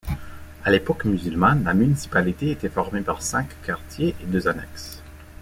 [0.63, 5.03] À l’époque musulmane la municipalité était formée par cinq quartiers et deux annexes.